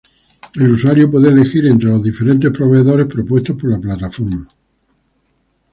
[0.55, 4.47] El usuario puede elegir entre los diferentes proveedores propuestos por la plataforma.